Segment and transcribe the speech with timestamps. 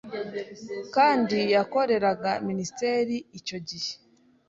[0.95, 3.91] kandi yarakoreraga Ministeri, icyo gihe